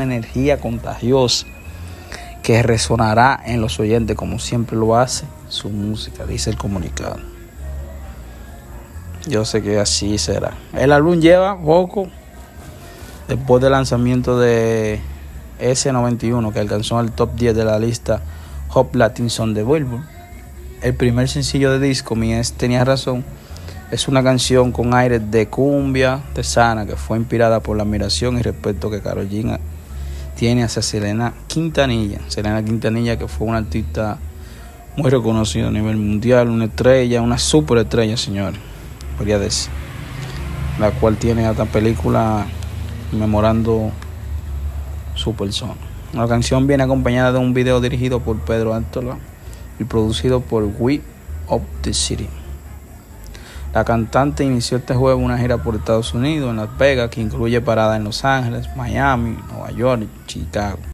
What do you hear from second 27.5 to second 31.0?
por la admiración y respeto que Carolina tiene hacia